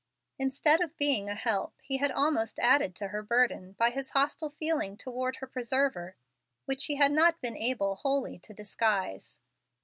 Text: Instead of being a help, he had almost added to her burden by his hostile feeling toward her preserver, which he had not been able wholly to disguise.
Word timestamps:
Instead 0.39 0.81
of 0.81 0.97
being 0.97 1.29
a 1.29 1.35
help, 1.35 1.75
he 1.83 1.97
had 1.97 2.09
almost 2.09 2.57
added 2.57 2.95
to 2.95 3.09
her 3.09 3.21
burden 3.21 3.73
by 3.73 3.91
his 3.91 4.09
hostile 4.09 4.49
feeling 4.49 4.97
toward 4.97 5.35
her 5.35 5.45
preserver, 5.47 6.15
which 6.65 6.85
he 6.85 6.95
had 6.95 7.11
not 7.11 7.39
been 7.39 7.55
able 7.55 7.93
wholly 7.97 8.39
to 8.39 8.51
disguise. 8.51 9.41